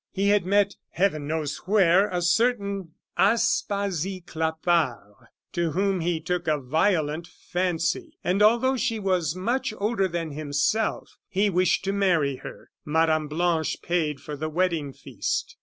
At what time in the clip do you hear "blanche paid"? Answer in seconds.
13.27-14.19